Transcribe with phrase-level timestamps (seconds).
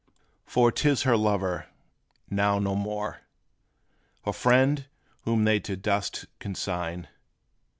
[0.47, 1.67] For 't is her lover,
[2.27, 3.21] now no more
[4.25, 4.87] Her friend,
[5.25, 7.07] whom they to dust consign!